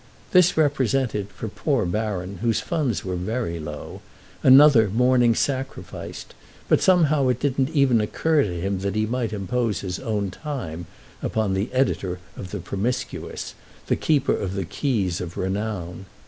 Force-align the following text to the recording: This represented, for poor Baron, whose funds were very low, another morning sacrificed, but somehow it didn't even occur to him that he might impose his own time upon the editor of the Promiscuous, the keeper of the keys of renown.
This 0.31 0.57
represented, 0.57 1.29
for 1.29 1.47
poor 1.47 1.85
Baron, 1.85 2.37
whose 2.41 2.59
funds 2.59 3.05
were 3.05 3.15
very 3.15 3.59
low, 3.59 4.01
another 4.41 4.89
morning 4.89 5.35
sacrificed, 5.35 6.33
but 6.67 6.81
somehow 6.81 7.27
it 7.27 7.39
didn't 7.39 7.69
even 7.69 8.01
occur 8.01 8.41
to 8.41 8.59
him 8.59 8.79
that 8.79 8.95
he 8.95 9.05
might 9.05 9.31
impose 9.31 9.81
his 9.81 9.99
own 9.99 10.31
time 10.31 10.87
upon 11.21 11.53
the 11.53 11.71
editor 11.71 12.17
of 12.35 12.49
the 12.49 12.57
Promiscuous, 12.57 13.53
the 13.85 13.95
keeper 13.95 14.33
of 14.35 14.55
the 14.55 14.65
keys 14.65 15.21
of 15.21 15.37
renown. 15.37 16.07